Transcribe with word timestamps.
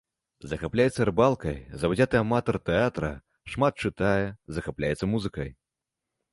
Захапляецца 0.53 1.01
рыбалкай, 1.09 1.57
заўзяты 1.83 2.15
аматар 2.23 2.59
тэатра, 2.71 3.13
шмат 3.53 3.73
чытае, 3.87 4.25
захапляецца 4.59 5.05
музыкай. 5.17 5.49